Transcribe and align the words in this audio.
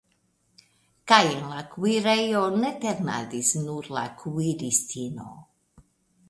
Kaj 1.11 1.19
en 1.33 1.43
la 1.51 1.59
kuirejo 1.73 2.41
ne 2.63 2.71
ternadis 2.87 3.53
nur 3.67 3.91
la 3.99 4.07
kuiristino. 4.23 5.29